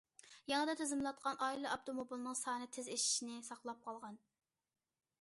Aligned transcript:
يېڭىدىن 0.51 0.79
تىزىملاتقان 0.79 1.37
ئائىلە 1.49 1.75
ئاپتوموبىلنىڭ 1.75 2.39
سانى 2.41 2.71
تېز 2.79 2.91
ئېشىشنى 2.97 3.39
ساقلاپ 3.51 3.89
قالغان. 3.89 4.23